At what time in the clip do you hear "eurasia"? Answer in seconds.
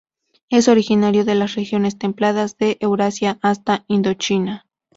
2.79-3.37